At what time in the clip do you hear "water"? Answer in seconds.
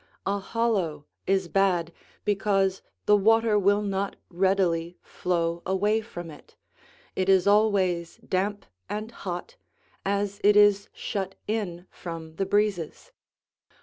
3.15-3.59